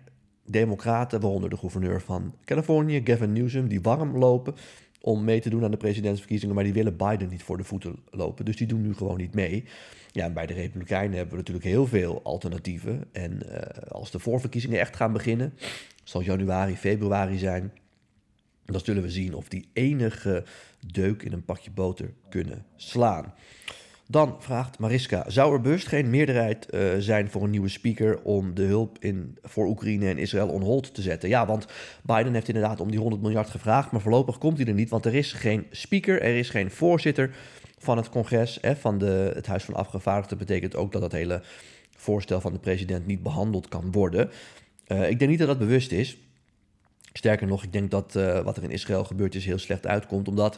democraten, 0.45 1.19
waaronder 1.19 1.49
de 1.49 1.57
gouverneur 1.57 2.01
van 2.01 2.33
Californië, 2.45 3.01
Gavin 3.03 3.33
Newsom, 3.33 3.67
die 3.67 3.81
warm 3.81 4.17
lopen 4.17 4.55
om 5.01 5.23
mee 5.23 5.41
te 5.41 5.49
doen 5.49 5.63
aan 5.63 5.71
de 5.71 5.77
presidentsverkiezingen, 5.77 6.55
maar 6.55 6.63
die 6.63 6.73
willen 6.73 6.97
Biden 6.97 7.29
niet 7.29 7.43
voor 7.43 7.57
de 7.57 7.63
voeten 7.63 7.95
lopen. 8.09 8.45
Dus 8.45 8.57
die 8.57 8.67
doen 8.67 8.81
nu 8.81 8.93
gewoon 8.93 9.17
niet 9.17 9.33
mee. 9.33 9.63
Ja, 10.11 10.25
en 10.25 10.33
bij 10.33 10.45
de 10.45 10.53
Republikeinen 10.53 11.17
hebben 11.17 11.31
we 11.31 11.37
natuurlijk 11.39 11.65
heel 11.65 11.87
veel 11.87 12.21
alternatieven. 12.23 13.03
En 13.11 13.41
als 13.87 14.11
de 14.11 14.19
voorverkiezingen 14.19 14.79
echt 14.79 14.95
gaan 14.95 15.13
beginnen, 15.13 15.53
zal 16.05 16.21
januari, 16.21 16.75
februari 16.75 17.38
zijn. 17.38 17.74
Dan 18.65 18.79
zullen 18.79 19.03
we 19.03 19.12
zien 19.12 19.33
of 19.33 19.47
die 19.47 19.69
enige 19.74 20.43
deuk 20.88 21.24
in 21.24 21.33
een 21.33 21.45
pakje 21.45 21.71
boter 21.71 22.13
kunnen 22.29 22.65
slaan. 22.75 23.33
Dan 24.07 24.35
vraagt 24.39 24.79
Mariska: 24.79 25.24
zou 25.27 25.53
er 25.53 25.62
bewust 25.62 25.88
geen 25.88 26.09
meerderheid 26.09 26.67
uh, 26.69 26.89
zijn 26.97 27.29
voor 27.29 27.43
een 27.43 27.50
nieuwe 27.50 27.69
speaker 27.69 28.21
om 28.21 28.55
de 28.55 28.63
hulp 28.63 28.97
in, 29.00 29.38
voor 29.41 29.67
Oekraïne 29.67 30.09
en 30.09 30.17
Israël 30.17 30.47
on 30.47 30.62
hold 30.62 30.93
te 30.93 31.01
zetten? 31.01 31.29
Ja, 31.29 31.45
want 31.45 31.67
Biden 32.03 32.33
heeft 32.33 32.47
inderdaad 32.47 32.79
om 32.79 32.91
die 32.91 33.00
100 33.00 33.21
miljard 33.21 33.50
gevraagd, 33.50 33.91
maar 33.91 34.01
voorlopig 34.01 34.38
komt 34.38 34.57
hij 34.57 34.67
er 34.67 34.74
niet, 34.74 34.89
want 34.89 35.05
er 35.05 35.15
is 35.15 35.33
geen 35.33 35.65
speaker, 35.71 36.21
er 36.21 36.35
is 36.35 36.50
geen 36.50 36.71
voorzitter 36.71 37.35
van 37.77 37.97
het 37.97 38.09
congres, 38.09 38.57
hè, 38.62 38.75
van 38.75 38.97
de, 38.97 39.31
het 39.35 39.47
Huis 39.47 39.63
van 39.63 39.74
Afgevaardigden. 39.74 40.38
Betekent 40.38 40.75
ook 40.75 40.91
dat 40.91 41.01
dat 41.01 41.12
hele 41.12 41.41
voorstel 41.95 42.41
van 42.41 42.53
de 42.53 42.59
president 42.59 43.05
niet 43.05 43.24
behandeld 43.24 43.67
kan 43.67 43.91
worden. 43.91 44.29
Uh, 44.87 45.09
ik 45.09 45.19
denk 45.19 45.31
niet 45.31 45.39
dat 45.39 45.47
dat 45.47 45.59
bewust 45.59 45.91
is. 45.91 46.17
Sterker 47.13 47.47
nog, 47.47 47.63
ik 47.63 47.73
denk 47.73 47.91
dat 47.91 48.15
uh, 48.17 48.39
wat 48.39 48.57
er 48.57 48.63
in 48.63 48.71
Israël 48.71 49.03
gebeurd 49.03 49.35
is 49.35 49.45
heel 49.45 49.57
slecht 49.57 49.87
uitkomt, 49.87 50.27
omdat 50.27 50.57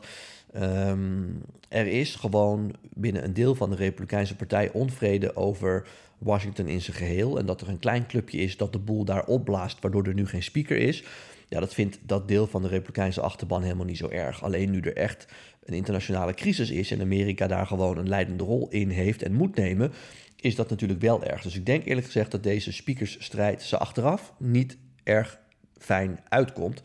um, 0.55 1.41
er 1.69 1.87
is 1.87 2.15
gewoon 2.15 2.75
binnen 2.93 3.23
een 3.23 3.33
deel 3.33 3.55
van 3.55 3.69
de 3.69 3.75
Republikeinse 3.75 4.35
Partij 4.35 4.71
onvrede 4.71 5.35
over 5.35 5.87
Washington 6.17 6.67
in 6.67 6.81
zijn 6.81 6.97
geheel. 6.97 7.37
En 7.37 7.45
dat 7.45 7.61
er 7.61 7.69
een 7.69 7.79
klein 7.79 8.07
clubje 8.07 8.37
is 8.37 8.57
dat 8.57 8.71
de 8.71 8.79
boel 8.79 9.05
daar 9.05 9.25
opblaast, 9.25 9.81
waardoor 9.81 10.03
er 10.03 10.13
nu 10.13 10.27
geen 10.27 10.43
speaker 10.43 10.77
is. 10.77 11.03
Ja, 11.47 11.59
dat 11.59 11.73
vindt 11.73 11.99
dat 12.01 12.27
deel 12.27 12.47
van 12.47 12.61
de 12.61 12.67
Republikeinse 12.67 13.21
achterban 13.21 13.61
helemaal 13.61 13.85
niet 13.85 13.97
zo 13.97 14.09
erg. 14.09 14.43
Alleen 14.43 14.71
nu 14.71 14.79
er 14.79 14.95
echt 14.95 15.27
een 15.63 15.73
internationale 15.73 16.33
crisis 16.33 16.69
is 16.69 16.91
en 16.91 17.01
Amerika 17.01 17.47
daar 17.47 17.67
gewoon 17.67 17.97
een 17.97 18.09
leidende 18.09 18.43
rol 18.43 18.67
in 18.69 18.89
heeft 18.89 19.23
en 19.23 19.33
moet 19.33 19.55
nemen, 19.55 19.91
is 20.39 20.55
dat 20.55 20.69
natuurlijk 20.69 21.01
wel 21.01 21.23
erg. 21.23 21.41
Dus 21.41 21.55
ik 21.55 21.65
denk 21.65 21.85
eerlijk 21.85 22.05
gezegd 22.05 22.31
dat 22.31 22.43
deze 22.43 22.71
speakersstrijd 22.71 23.61
ze 23.61 23.77
achteraf 23.77 24.33
niet 24.37 24.77
erg 25.03 25.39
fijn 25.77 26.19
uitkomt 26.29 26.81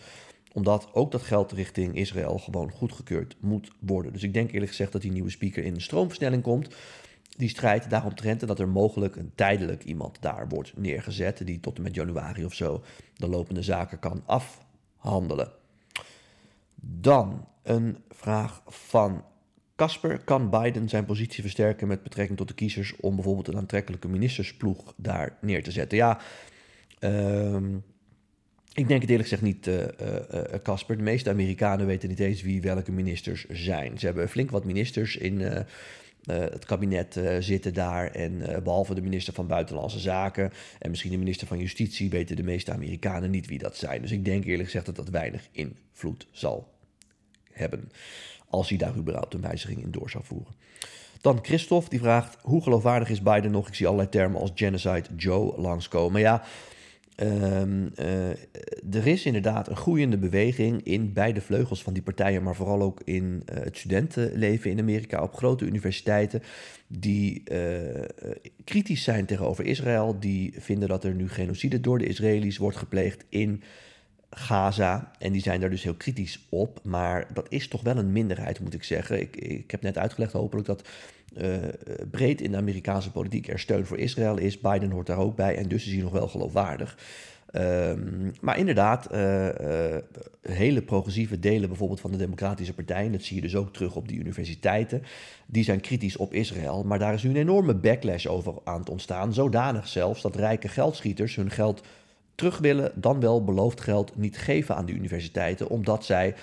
omdat 0.52 0.88
ook 0.92 1.10
dat 1.10 1.22
geld 1.22 1.52
richting 1.52 1.96
Israël 1.96 2.38
gewoon 2.38 2.70
goedgekeurd 2.70 3.36
moet 3.40 3.70
worden. 3.78 4.12
Dus 4.12 4.22
ik 4.22 4.34
denk 4.34 4.52
eerlijk 4.52 4.70
gezegd 4.70 4.92
dat 4.92 5.02
die 5.02 5.12
nieuwe 5.12 5.30
speaker 5.30 5.64
in 5.64 5.74
een 5.74 5.80
stroomversnelling 5.80 6.42
komt. 6.42 6.74
Die 7.36 7.48
strijd 7.48 7.90
daaromtrent 7.90 8.40
en 8.40 8.46
dat 8.46 8.58
er 8.58 8.68
mogelijk 8.68 9.16
een 9.16 9.32
tijdelijk 9.34 9.84
iemand 9.84 10.16
daar 10.20 10.48
wordt 10.48 10.76
neergezet. 10.76 11.46
Die 11.46 11.60
tot 11.60 11.76
en 11.76 11.82
met 11.82 11.94
januari 11.94 12.44
of 12.44 12.54
zo 12.54 12.82
de 13.16 13.28
lopende 13.28 13.62
zaken 13.62 13.98
kan 13.98 14.22
afhandelen. 14.26 15.52
Dan 16.80 17.46
een 17.62 17.98
vraag 18.10 18.62
van 18.66 19.24
Casper. 19.82 20.18
Kan 20.18 20.50
Biden 20.50 20.88
zijn 20.88 21.04
positie 21.04 21.42
versterken 21.42 21.88
met 21.88 22.02
betrekking 22.02 22.38
tot 22.38 22.48
de 22.48 22.54
kiezers 22.54 22.96
om 23.00 23.14
bijvoorbeeld 23.14 23.48
een 23.48 23.56
aantrekkelijke 23.56 24.08
ministersploeg 24.08 24.94
daar 24.96 25.36
neer 25.40 25.62
te 25.62 25.70
zetten? 25.70 25.98
Ja, 25.98 26.20
ehm, 26.98 27.74
ik 28.74 28.88
denk 28.88 29.00
het 29.00 29.10
eerlijk 29.10 29.28
gezegd 29.28 29.42
niet, 29.42 29.66
eh, 29.66 29.82
eh, 29.82 30.54
eh, 30.54 30.62
Casper. 30.62 30.96
de 30.96 31.02
meeste 31.02 31.30
Amerikanen 31.30 31.86
weten 31.86 32.08
niet 32.08 32.20
eens 32.20 32.42
wie 32.42 32.60
welke 32.60 32.92
ministers 32.92 33.46
zijn. 33.48 33.98
Ze 33.98 34.06
hebben 34.06 34.28
flink 34.28 34.50
wat 34.50 34.64
ministers 34.64 35.16
in 35.16 35.40
het 36.26 36.64
kabinet 36.64 37.20
zitten 37.38 37.74
daar. 37.74 38.10
En 38.10 38.62
behalve 38.62 38.94
de 38.94 39.02
minister 39.02 39.34
van 39.34 39.46
Buitenlandse 39.46 39.98
Zaken 39.98 40.52
en 40.78 40.90
misschien 40.90 41.10
de 41.10 41.18
minister 41.18 41.46
van 41.46 41.58
Justitie, 41.58 42.10
weten 42.10 42.36
de 42.36 42.42
meeste 42.42 42.72
Amerikanen 42.72 43.30
niet 43.30 43.46
wie 43.46 43.58
dat 43.58 43.76
zijn. 43.76 44.02
Dus 44.02 44.12
ik 44.12 44.24
denk 44.24 44.44
eerlijk 44.44 44.64
gezegd 44.64 44.86
dat 44.86 44.96
dat 44.96 45.08
weinig 45.08 45.48
invloed 45.52 46.26
zal 46.30 46.72
hebben. 47.52 47.90
Als 48.52 48.68
hij 48.68 48.78
daar 48.78 48.96
überhaupt 48.96 49.34
een 49.34 49.40
wijziging 49.40 49.82
in 49.82 49.90
door 49.90 50.10
zou 50.10 50.24
voeren. 50.24 50.54
Dan 51.20 51.38
Christophe, 51.42 51.90
die 51.90 52.00
vraagt: 52.00 52.36
hoe 52.42 52.62
geloofwaardig 52.62 53.10
is 53.10 53.22
Biden 53.22 53.50
nog? 53.50 53.68
Ik 53.68 53.74
zie 53.74 53.86
allerlei 53.86 54.10
termen 54.10 54.40
als 54.40 54.50
genocide 54.54 55.08
Joe 55.16 55.60
langskomen. 55.60 56.20
Ja, 56.20 56.42
Um, 57.22 57.92
uh, 58.00 58.28
er 58.94 59.06
is 59.06 59.24
inderdaad 59.24 59.68
een 59.68 59.76
groeiende 59.76 60.18
beweging 60.18 60.82
in 60.82 61.12
beide 61.12 61.40
vleugels 61.40 61.82
van 61.82 61.92
die 61.92 62.02
partijen, 62.02 62.42
maar 62.42 62.54
vooral 62.54 62.82
ook 62.82 63.00
in 63.04 63.42
uh, 63.52 63.56
het 63.62 63.76
studentenleven 63.76 64.70
in 64.70 64.78
Amerika 64.78 65.22
op 65.22 65.34
grote 65.34 65.64
universiteiten, 65.64 66.42
die 66.86 67.42
uh, 67.52 67.58
kritisch 68.64 69.02
zijn 69.02 69.26
tegenover 69.26 69.64
Israël, 69.64 70.20
die 70.20 70.54
vinden 70.58 70.88
dat 70.88 71.04
er 71.04 71.14
nu 71.14 71.28
genocide 71.28 71.80
door 71.80 71.98
de 71.98 72.06
Israëli's 72.06 72.58
wordt 72.58 72.76
gepleegd 72.76 73.24
in 73.28 73.62
Gaza. 74.34 75.10
En 75.18 75.32
die 75.32 75.42
zijn 75.42 75.60
daar 75.60 75.70
dus 75.70 75.82
heel 75.82 75.94
kritisch 75.94 76.46
op. 76.48 76.80
Maar 76.82 77.26
dat 77.32 77.46
is 77.48 77.68
toch 77.68 77.82
wel 77.82 77.96
een 77.96 78.12
minderheid, 78.12 78.60
moet 78.60 78.74
ik 78.74 78.84
zeggen. 78.84 79.20
Ik, 79.20 79.36
ik 79.36 79.70
heb 79.70 79.82
net 79.82 79.98
uitgelegd, 79.98 80.32
hopelijk, 80.32 80.66
dat 80.66 80.88
uh, 81.36 81.56
breed 82.10 82.40
in 82.40 82.50
de 82.50 82.56
Amerikaanse 82.56 83.10
politiek 83.10 83.48
er 83.48 83.58
steun 83.58 83.86
voor 83.86 83.98
Israël 83.98 84.38
is. 84.38 84.60
Biden 84.60 84.90
hoort 84.90 85.06
daar 85.06 85.18
ook 85.18 85.36
bij 85.36 85.56
en 85.56 85.68
dus 85.68 85.86
is 85.86 85.92
hij 85.92 86.02
nog 86.02 86.12
wel 86.12 86.28
geloofwaardig. 86.28 86.96
Um, 87.54 88.32
maar 88.40 88.58
inderdaad, 88.58 89.12
uh, 89.12 89.46
uh, 89.46 89.96
hele 90.42 90.82
progressieve 90.82 91.38
delen 91.38 91.68
bijvoorbeeld 91.68 92.00
van 92.00 92.10
de 92.10 92.16
Democratische 92.16 92.74
Partij, 92.74 93.04
en 93.04 93.12
dat 93.12 93.22
zie 93.22 93.36
je 93.36 93.42
dus 93.42 93.56
ook 93.56 93.72
terug 93.72 93.94
op 93.94 94.08
die 94.08 94.18
universiteiten, 94.18 95.02
die 95.46 95.64
zijn 95.64 95.80
kritisch 95.80 96.16
op 96.16 96.34
Israël. 96.34 96.84
Maar 96.84 96.98
daar 96.98 97.14
is 97.14 97.22
nu 97.22 97.30
een 97.30 97.36
enorme 97.36 97.74
backlash 97.74 98.26
over 98.26 98.54
aan 98.64 98.80
het 98.80 98.90
ontstaan. 98.90 99.34
Zodanig 99.34 99.88
zelfs 99.88 100.22
dat 100.22 100.36
rijke 100.36 100.68
geldschieters 100.68 101.36
hun 101.36 101.50
geld 101.50 101.82
terug 102.42 102.58
willen, 102.58 102.92
dan 102.94 103.20
wel 103.20 103.44
beloofd 103.44 103.80
geld 103.80 104.16
niet 104.16 104.38
geven 104.38 104.76
aan 104.76 104.86
de 104.86 104.92
universiteiten, 104.92 105.68
omdat 105.68 106.04
zij 106.04 106.34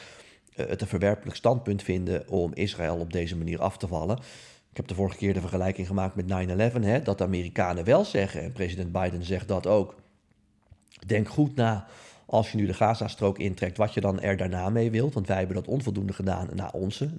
het 0.55 0.81
een 0.81 0.87
verwerpelijk 0.87 1.37
standpunt 1.37 1.83
vinden 1.83 2.29
om 2.29 2.53
Israël 2.53 2.95
op 2.95 3.13
deze 3.13 3.37
manier 3.37 3.61
af 3.61 3.77
te 3.77 3.87
vallen. 3.87 4.17
Ik 4.69 4.77
heb 4.77 4.87
de 4.87 4.95
vorige 4.95 5.17
keer 5.17 5.33
de 5.33 5.39
vergelijking 5.39 5.87
gemaakt 5.87 6.15
met 6.15 6.25
9-11, 7.01 7.03
dat 7.03 7.17
de 7.17 7.23
Amerikanen 7.23 7.83
wel 7.83 8.05
zeggen, 8.05 8.41
en 8.41 8.51
president 8.51 8.91
Biden 8.91 9.23
zegt 9.23 9.47
dat 9.47 9.67
ook. 9.67 9.95
Denk 11.05 11.29
goed 11.29 11.55
na 11.55 11.87
als 12.25 12.51
je 12.51 12.57
nu 12.57 12.65
de 12.65 12.73
Gazastrook 12.73 13.37
intrekt, 13.37 13.77
wat 13.77 13.93
je 13.93 14.01
dan 14.01 14.19
er 14.19 14.37
daarna 14.37 14.69
mee 14.69 14.91
wilt. 14.91 15.13
Want 15.13 15.27
wij 15.27 15.37
hebben 15.37 15.55
dat 15.55 15.67
onvoldoende 15.67 16.13
gedaan 16.13 16.47
na 16.53 16.69
onze 16.73 17.09
9-11. 17.09 17.17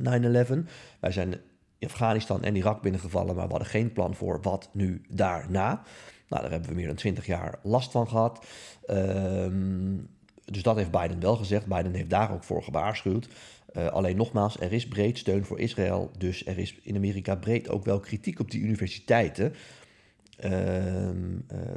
Wij 1.00 1.12
zijn 1.12 1.34
in 1.78 1.88
Afghanistan 1.88 2.42
en 2.42 2.56
Irak 2.56 2.82
binnengevallen, 2.82 3.34
maar 3.34 3.44
we 3.44 3.50
hadden 3.50 3.68
geen 3.68 3.92
plan 3.92 4.14
voor 4.14 4.38
wat 4.42 4.68
nu 4.72 5.02
daarna. 5.08 5.82
Nou, 6.30 6.42
daar 6.42 6.50
hebben 6.50 6.68
we 6.68 6.76
meer 6.76 6.86
dan 6.86 6.96
20 6.96 7.26
jaar 7.26 7.58
last 7.62 7.90
van 7.90 8.08
gehad. 8.08 8.46
Ehm, 8.86 9.96
dus 10.44 10.62
dat 10.62 10.76
heeft 10.76 10.90
Biden 10.90 11.20
wel 11.20 11.36
gezegd. 11.36 11.66
Biden 11.66 11.94
heeft 11.94 12.10
daar 12.10 12.32
ook 12.32 12.44
voor 12.44 12.62
gewaarschuwd. 12.62 13.28
Uh, 13.76 13.86
alleen 13.86 14.16
nogmaals, 14.16 14.60
er 14.60 14.72
is 14.72 14.88
breed 14.88 15.18
steun 15.18 15.44
voor 15.44 15.60
Israël. 15.60 16.10
Dus 16.18 16.46
er 16.46 16.58
is 16.58 16.74
in 16.82 16.96
Amerika 16.96 17.34
breed 17.34 17.68
ook 17.68 17.84
wel 17.84 18.00
kritiek 18.00 18.40
op 18.40 18.50
die 18.50 18.60
universiteiten. 18.60 19.54
Uh, 20.44 21.08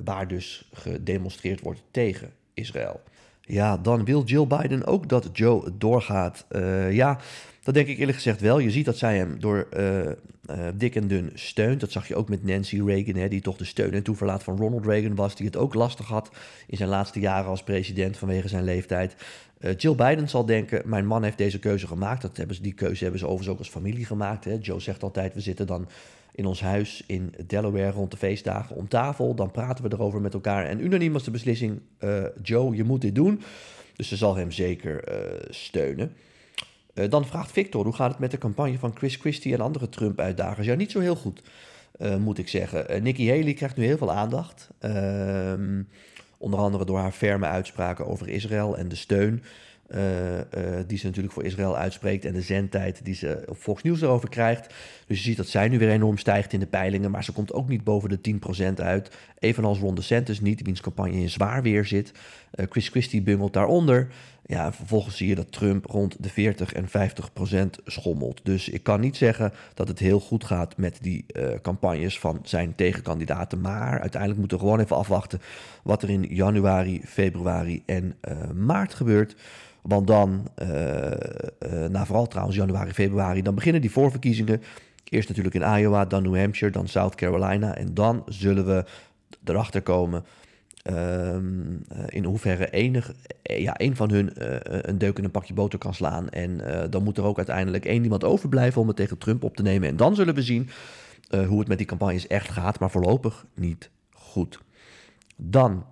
waar 0.04 0.28
dus 0.28 0.70
gedemonstreerd 0.74 1.62
wordt 1.62 1.84
tegen 1.92 2.34
Israël. 2.54 3.02
Ja, 3.42 3.78
dan 3.78 4.06
wil 4.06 4.24
Jill 4.24 4.48
Biden 4.48 4.86
ook 4.86 5.10
dat 5.10 5.30
Joe 5.34 5.78
doorgaat. 5.78 6.46
ja, 6.90 7.20
dat 7.64 7.74
denk 7.74 7.88
ik 7.88 7.98
eerlijk 7.98 8.18
gezegd 8.18 8.42
wel. 8.42 8.60
Je 8.60 8.72
ziet 8.72 8.86
dat 8.86 8.98
zij 8.98 9.18
hem 9.18 9.40
door 9.40 9.68
uh, 9.78 10.00
uh, 10.00 10.12
dik 10.76 10.96
en 10.96 11.08
dun 11.08 11.32
steunt. 11.34 11.80
Dat 11.80 11.92
zag 11.92 12.08
je 12.08 12.16
ook 12.16 12.30
met 12.30 12.44
Nancy 12.44 12.82
Reagan, 12.82 13.16
hè, 13.16 13.28
die 13.28 13.42
toch 13.42 13.58
de 13.58 13.66
steun 13.66 13.94
en 13.94 14.04
toeverlaat 14.04 14.44
van 14.44 14.58
Ronald 14.58 14.86
Reagan 14.86 15.16
was. 15.16 15.36
Die 15.36 15.46
het 15.46 15.58
ook 15.58 15.74
lastig 15.74 16.08
had 16.08 16.30
in 16.68 16.78
zijn 16.78 16.90
laatste 16.90 17.20
jaren 17.20 17.50
als 17.50 17.64
president 17.64 18.18
vanwege 18.18 18.48
zijn 18.48 18.64
leeftijd. 18.64 19.16
Uh, 19.60 19.72
Jill 19.78 19.96
Biden 19.96 20.30
zal 20.30 20.46
denken, 20.46 20.82
mijn 20.86 21.06
man 21.06 21.24
heeft 21.24 21.38
deze 21.38 21.60
keuze 21.60 21.88
gemaakt. 21.88 22.22
Dat 22.22 22.38
hebben 22.38 22.56
ze, 22.56 22.62
die 22.62 22.74
keuze 22.74 23.02
hebben 23.02 23.20
ze 23.20 23.26
overigens 23.26 23.54
ook 23.54 23.60
als 23.60 23.70
familie 23.70 24.06
gemaakt. 24.06 24.46
Hè. 24.46 24.58
Joe 24.62 24.80
zegt 24.80 25.04
altijd, 25.04 25.34
we 25.34 25.42
zitten 25.42 25.68
dan 25.68 25.88
in 26.36 26.46
ons 26.46 26.62
huis 26.62 27.04
in 27.08 27.34
Delaware 27.48 27.92
rond 27.92 28.12
de 28.12 28.18
feestdagen 28.18 28.76
om 28.76 28.88
tafel. 28.88 29.36
Dan 29.36 29.52
praten 29.52 29.84
we 29.84 29.94
erover 29.94 30.22
met 30.22 30.34
elkaar. 30.34 30.66
En 30.66 30.86
unaniem 30.86 31.14
was 31.14 31.24
de 31.24 31.32
beslissing, 31.32 31.82
Joe, 32.42 32.76
je 32.76 32.84
moet 32.84 33.02
dit 33.02 33.16
doen. 33.16 33.42
Dus 33.96 34.08
ze 34.08 34.16
zal 34.16 34.36
hem 34.36 34.52
zeker 34.52 35.04
steunen. 35.50 36.14
Uh, 36.94 37.10
dan 37.10 37.26
vraagt 37.26 37.52
Victor, 37.52 37.84
hoe 37.84 37.94
gaat 37.94 38.12
het 38.12 38.20
met 38.20 38.32
de 38.32 38.38
campagne 38.38 38.80
van 38.80 38.96
Chris 38.96 39.16
Christie 39.16 39.54
en 39.54 39.62
andere 39.62 39.90
Trump-uitdagers? 39.90 40.68
Ja, 40.68 40.76
niet 40.76 40.92
zo 40.92 41.00
heel 41.00 41.16
goed, 41.16 41.42
uh, 42.02 42.16
moet 42.16 42.38
ik 42.38 42.48
zeggen. 42.48 42.96
Uh, 42.96 43.02
Nikki 43.02 43.30
Haley 43.30 43.54
krijgt 43.54 43.78
nu 43.78 43.86
heel 43.86 43.98
veel 43.98 44.12
aandacht. 44.12 44.70
Ehm, 44.80 45.82
onder 46.38 46.60
andere 46.60 46.86
door 46.86 47.00
haar 47.00 47.12
ferme 47.12 47.46
uitspraken 47.46 48.08
over 48.08 48.30
Israël 48.30 48.78
en 48.78 48.88
de 48.88 48.96
steun 48.96 49.44
die 50.88 50.98
ze 50.98 51.06
natuurlijk 51.06 51.34
voor 51.34 51.44
Israël 51.44 51.78
uitspreekt. 51.78 52.26
En 52.26 52.34
de 52.34 52.42
zendtijd 52.42 53.06
die 53.06 53.16
ze 53.16 53.44
op 53.46 53.58
Fox 53.58 53.84
News 53.84 54.02
erover 54.02 54.30
krijgt. 54.30 54.74
Dus 55.08 55.18
je 55.18 55.24
ziet 55.24 55.38
dat 55.38 55.48
zij 55.48 55.68
nu 55.68 55.80
weer 55.80 55.90
enorm 55.90 56.18
stijgt 56.18 56.54
in 56.54 56.60
de 56.60 56.66
peilingen. 56.66 57.12
Maar 57.12 57.24
ze 57.24 57.32
komt 57.32 57.54
ook 57.54 57.68
niet 57.68 57.84
boven 57.84 58.10
de 58.10 58.22
10% 58.22 58.82
uit. 58.82 59.18
Evenals 59.40 59.80
Ron 59.80 59.96
DeSantis 59.96 60.42
niet, 60.42 60.62
wiens 60.62 60.82
campagne 60.82 61.22
in 61.22 61.30
zwaar 61.30 61.62
weer 61.62 61.86
zit. 61.86 62.12
Chris 62.70 62.88
Christie 62.88 63.22
bungelt 63.22 63.54
daaronder. 63.54 64.08
Ja, 64.46 64.74
vervolgens 64.74 65.18
zie 65.18 65.28
je 65.28 65.36
dat 65.36 65.52
Trump 65.52 65.86
rond 65.86 66.24
de 66.24 66.30
40 66.30 66.74
en 66.74 66.88
50 66.88 67.34
procent 67.34 67.78
schommelt. 67.86 68.40
Dus 68.44 68.70
ik 68.70 68.84
kan 68.84 69.00
niet 69.00 69.18
zeggen 69.18 69.54
dat 69.74 69.88
het 69.88 70.00
heel 70.00 70.20
goed 70.20 70.44
gaat 70.44 70.78
met 70.78 70.98
die 71.02 71.26
uh, 71.28 71.48
campagnes 71.62 72.20
van 72.20 72.40
zijn 72.44 72.76
tegenkandidaten. 72.76 73.62
Maar 73.62 74.00
uiteindelijk 74.00 74.40
moeten 74.40 74.58
we 74.58 74.64
gewoon 74.64 74.80
even 74.80 74.96
afwachten 74.96 75.42
wat 75.84 76.04
er 76.04 76.10
in 76.10 76.24
januari, 76.24 77.02
februari 77.06 77.84
en 77.86 78.16
uh, 78.22 78.50
maart 78.52 78.94
gebeurt. 78.94 79.36
Want 79.82 80.08
dan, 80.08 80.48
uh, 80.62 80.68
na 81.90 82.06
vooral 82.06 82.28
trouwens 82.28 82.58
januari, 82.58 82.92
februari, 82.92 83.42
dan 83.42 83.56
beginnen 83.56 83.82
die 83.82 83.92
voorverkiezingen. 83.92 84.62
Eerst 85.10 85.28
natuurlijk 85.28 85.56
in 85.56 85.78
Iowa, 85.78 86.06
dan 86.06 86.24
New 86.24 86.38
Hampshire, 86.38 86.72
dan 86.72 86.88
South 86.88 87.16
Carolina. 87.16 87.76
En 87.76 87.94
dan 87.94 88.24
zullen 88.28 88.66
we 88.66 88.86
erachter 89.44 89.82
komen 89.82 90.26
Um, 90.92 91.82
in 92.08 92.24
hoeverre 92.24 92.70
enig, 92.70 93.14
eh, 93.42 93.62
ja, 93.62 93.74
een 93.78 93.96
van 93.96 94.10
hun 94.12 94.34
uh, 94.38 94.56
een 94.62 94.98
deuk 94.98 95.18
in 95.18 95.24
een 95.24 95.32
pakje 95.32 95.54
boter 95.54 95.80
kan 95.80 95.94
slaan. 95.94 96.30
En 96.30 96.62
dan 96.90 97.04
moet 97.04 97.18
er 97.18 97.24
ook 97.24 97.38
uiteindelijk 97.38 97.86
één 97.86 98.04
iemand 98.04 98.24
overblijven 98.24 98.82
om 98.82 98.88
het 98.88 98.96
tegen 98.96 99.18
Trump 99.18 99.44
op 99.44 99.56
te 99.56 99.64
nemen. 99.64 99.90
En 99.90 99.96
dan 99.96 100.16
zullen 100.16 100.36
we 100.36 100.42
zien 100.42 100.70
hoe 101.48 101.60
het 101.60 101.68
met 101.68 101.78
die 101.78 101.88
campagnes 101.88 102.28
echt 102.28 102.52
gaat, 102.52 102.80
maar 102.80 102.92
voorlopig 102.92 103.46
niet 103.54 103.90
goed. 104.14 104.60
Dan, 105.36 105.86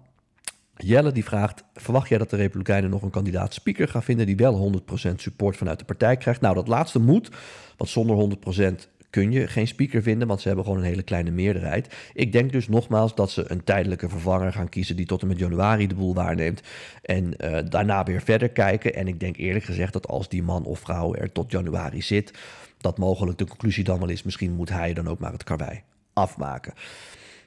Jelle 0.76 1.12
die 1.12 1.24
vraagt, 1.24 1.64
verwacht 1.74 2.10
jij 2.10 2.18
dat 2.18 2.30
de 2.30 2.36
Republikeinen 2.36 2.90
nog 2.90 3.02
een 3.02 3.10
kandidaat 3.10 3.54
speaker 3.54 3.88
gaan 3.88 4.04
vinden 4.04 4.26
die 4.26 4.36
wel 4.36 4.82
100% 5.10 5.16
support 5.16 5.58
vanuit 5.58 5.80
de 5.80 5.86
partij 5.86 6.18
krijgt? 6.18 6.42
Nou, 6.42 6.56
dat 6.56 6.68
laatste 6.68 7.00
moet, 7.00 7.30
want 7.78 7.90
zonder 7.90 8.38
100% 8.76 8.88
kun 9.12 9.32
je 9.32 9.48
geen 9.48 9.68
speaker 9.68 10.02
vinden, 10.02 10.28
want 10.28 10.42
ze 10.42 10.48
hebben 10.48 10.66
gewoon 10.66 10.80
een 10.80 10.86
hele 10.86 11.04
kleine 11.04 11.32
meerderheid. 11.32 11.96
Ik 12.14 12.32
denk 12.32 12.52
dus 12.52 12.68
nogmaals 12.68 13.16
dat 13.16 13.32
ze 13.32 13.52
een 13.52 13.64
tijdelijke 13.64 14.10
vervanger 14.10 14.54
gaan 14.54 14.70
kiezen 14.70 14.96
die 14.96 15.06
tot 15.06 15.22
en 15.22 15.28
met 15.28 15.40
januari 15.40 15.88
de 15.88 15.96
boel 15.96 16.14
waarneemt. 16.14 16.62
En 17.02 17.34
uh, 17.38 17.60
daarna 17.70 18.04
weer 18.04 18.22
verder 18.22 18.50
kijken. 18.50 18.96
En 18.96 19.08
ik 19.08 19.20
denk 19.20 19.38
eerlijk 19.38 19.66
gezegd 19.66 19.94
dat 19.94 20.08
als 20.08 20.30
die 20.30 20.44
man 20.44 20.64
of 20.64 20.80
vrouw 20.80 21.16
er 21.16 21.32
tot 21.32 21.52
januari 21.52 22.02
zit, 22.02 22.34
dat 22.78 22.98
mogelijk 22.98 23.38
de 23.38 23.48
conclusie 23.48 23.84
dan 23.84 24.00
wel 24.00 24.10
is, 24.10 24.24
misschien 24.24 24.52
moet 24.52 24.70
hij 24.70 24.94
dan 24.94 25.08
ook 25.08 25.20
maar 25.20 25.32
het 25.32 25.44
karwei 25.44 25.82
afmaken. 26.14 26.74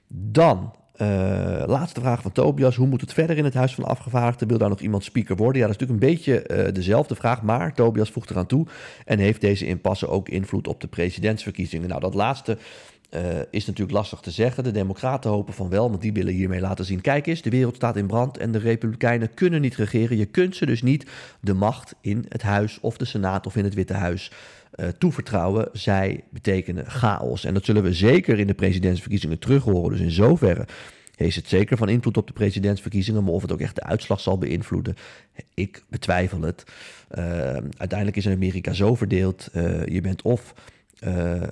Dan 0.08 0.74
uh, 1.02 1.62
laatste 1.66 2.00
vraag 2.00 2.22
van 2.22 2.32
Tobias. 2.32 2.76
Hoe 2.76 2.86
moet 2.86 3.00
het 3.00 3.12
verder 3.12 3.36
in 3.36 3.44
het 3.44 3.54
Huis 3.54 3.74
van 3.74 3.84
Afgevaardigden? 3.84 4.48
Wil 4.48 4.58
daar 4.58 4.68
nog 4.68 4.80
iemand 4.80 5.04
speaker 5.04 5.36
worden? 5.36 5.60
Ja, 5.60 5.66
dat 5.66 5.74
is 5.74 5.80
natuurlijk 5.80 6.06
een 6.06 6.14
beetje 6.14 6.66
uh, 6.66 6.74
dezelfde 6.74 7.14
vraag. 7.14 7.42
Maar 7.42 7.74
Tobias 7.74 8.10
voegt 8.10 8.30
eraan 8.30 8.46
toe. 8.46 8.66
En 9.04 9.18
heeft 9.18 9.40
deze 9.40 9.66
impasse 9.66 10.08
ook 10.08 10.28
invloed 10.28 10.68
op 10.68 10.80
de 10.80 10.86
presidentsverkiezingen? 10.86 11.88
Nou, 11.88 12.00
dat 12.00 12.14
laatste 12.14 12.58
uh, 13.14 13.20
is 13.50 13.66
natuurlijk 13.66 13.96
lastig 13.96 14.20
te 14.20 14.30
zeggen. 14.30 14.64
De 14.64 14.70
Democraten 14.70 15.30
hopen 15.30 15.54
van 15.54 15.68
wel, 15.68 15.90
want 15.90 16.02
die 16.02 16.12
willen 16.12 16.34
hiermee 16.34 16.60
laten 16.60 16.84
zien: 16.84 17.00
kijk 17.00 17.26
eens, 17.26 17.42
de 17.42 17.50
wereld 17.50 17.76
staat 17.76 17.96
in 17.96 18.06
brand 18.06 18.38
en 18.38 18.52
de 18.52 18.58
Republikeinen 18.58 19.34
kunnen 19.34 19.60
niet 19.60 19.76
regeren. 19.76 20.16
Je 20.16 20.26
kunt 20.26 20.56
ze 20.56 20.66
dus 20.66 20.82
niet 20.82 21.06
de 21.40 21.54
macht 21.54 21.94
in 22.00 22.24
het 22.28 22.42
Huis 22.42 22.78
of 22.80 22.96
de 22.96 23.04
Senaat 23.04 23.46
of 23.46 23.56
in 23.56 23.64
het 23.64 23.74
Witte 23.74 23.92
Huis 23.92 24.32
uh, 24.74 24.88
toevertrouwen. 24.88 25.68
Zij 25.72 26.24
betekenen 26.30 26.90
chaos. 26.90 27.44
En 27.44 27.54
dat 27.54 27.64
zullen 27.64 27.82
we 27.82 27.92
zeker 27.92 28.38
in 28.38 28.46
de 28.46 28.54
presidentsverkiezingen 28.54 29.38
terug 29.38 29.62
horen. 29.62 29.90
Dus 29.90 30.00
in 30.00 30.10
zoverre 30.10 30.66
heeft 31.16 31.36
het 31.36 31.48
zeker 31.48 31.76
van 31.76 31.88
invloed 31.88 32.16
op 32.16 32.26
de 32.26 32.32
presidentsverkiezingen, 32.32 33.24
maar 33.24 33.32
of 33.32 33.42
het 33.42 33.52
ook 33.52 33.60
echt 33.60 33.74
de 33.74 33.82
uitslag 33.82 34.20
zal 34.20 34.38
beïnvloeden, 34.38 34.94
ik 35.54 35.84
betwijfel 35.88 36.40
het. 36.40 36.64
Uh, 37.18 37.24
uiteindelijk 37.76 38.16
is 38.16 38.28
Amerika 38.28 38.72
zo 38.72 38.94
verdeeld. 38.94 39.48
Je 39.84 40.00
bent 40.02 40.22
of 40.22 40.54
uh, 41.06 41.42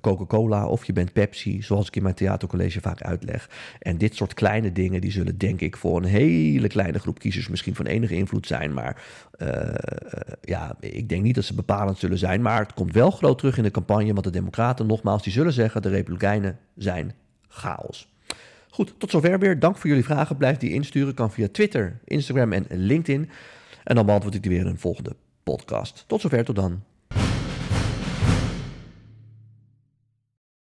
Coca-Cola 0.00 0.66
of 0.66 0.84
je 0.84 0.92
bent 0.92 1.12
Pepsi, 1.12 1.62
zoals 1.62 1.86
ik 1.86 1.96
in 1.96 2.02
mijn 2.02 2.14
theatercollege 2.14 2.80
vaak 2.80 3.02
uitleg. 3.02 3.50
En 3.78 3.98
dit 3.98 4.16
soort 4.16 4.34
kleine 4.34 4.72
dingen, 4.72 5.00
die 5.00 5.10
zullen 5.10 5.38
denk 5.38 5.60
ik 5.60 5.76
voor 5.76 5.96
een 5.96 6.08
hele 6.08 6.68
kleine 6.68 6.98
groep 6.98 7.18
kiezers 7.18 7.48
misschien 7.48 7.74
van 7.74 7.86
enige 7.86 8.14
invloed 8.14 8.46
zijn. 8.46 8.72
Maar 8.74 9.02
ja, 10.40 10.76
ik 10.80 11.08
denk 11.08 11.22
niet 11.22 11.34
dat 11.34 11.44
ze 11.44 11.54
bepalend 11.54 11.98
zullen 11.98 12.18
zijn. 12.18 12.42
Maar 12.42 12.58
het 12.58 12.74
komt 12.74 12.92
wel 12.92 13.10
groot 13.10 13.38
terug 13.38 13.56
in 13.56 13.62
de 13.62 13.70
campagne, 13.70 14.12
want 14.12 14.24
de 14.24 14.30
Democraten, 14.30 14.86
nogmaals, 14.86 15.22
die 15.22 15.32
zullen 15.32 15.52
zeggen: 15.52 15.82
de 15.82 15.88
Republikeinen 15.88 16.58
zijn 16.76 17.14
chaos. 17.48 18.10
Goed, 18.68 18.94
tot 18.98 19.10
zover 19.10 19.38
weer. 19.38 19.58
Dank 19.58 19.76
voor 19.76 19.88
jullie 19.88 20.04
vragen. 20.04 20.36
Blijf 20.36 20.56
die 20.56 20.72
insturen. 20.72 21.14
Kan 21.14 21.32
via 21.32 21.48
Twitter, 21.52 22.00
Instagram 22.04 22.52
en 22.52 22.66
LinkedIn. 22.68 23.30
En 23.84 23.94
dan 23.94 24.06
beantwoord 24.06 24.34
ik 24.34 24.42
die 24.42 24.50
weer 24.50 24.60
in 24.60 24.66
een 24.66 24.78
volgende 24.78 25.16
podcast. 25.42 26.04
Tot 26.06 26.20
zover, 26.20 26.44
tot 26.44 26.56
dan. 26.56 26.82